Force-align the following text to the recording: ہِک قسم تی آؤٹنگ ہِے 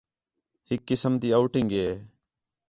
ہِک 0.67 0.81
قسم 0.89 1.13
تی 1.21 1.29
آؤٹنگ 1.37 1.69
ہِے 1.79 1.87